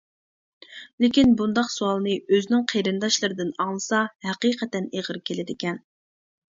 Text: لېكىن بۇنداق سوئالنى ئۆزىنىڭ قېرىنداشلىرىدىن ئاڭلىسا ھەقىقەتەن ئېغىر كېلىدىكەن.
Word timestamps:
لېكىن 1.03 1.35
بۇنداق 1.41 1.69
سوئالنى 1.75 2.15
ئۆزىنىڭ 2.31 2.65
قېرىنداشلىرىدىن 2.73 3.55
ئاڭلىسا 3.61 4.03
ھەقىقەتەن 4.31 4.93
ئېغىر 4.97 5.27
كېلىدىكەن. 5.31 5.83